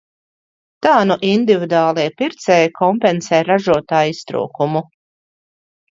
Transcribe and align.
Tā 0.85 0.93
nu 1.09 1.17
individuālie 1.27 2.07
pircēji 2.21 2.73
kompensē 2.81 3.43
ražotāju 3.53 4.17
iztrūkumu. 4.19 4.83